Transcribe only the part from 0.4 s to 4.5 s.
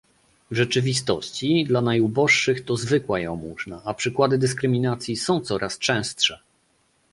W rzeczywistości, dla najuboższych to zwykła jałmużna, a przykłady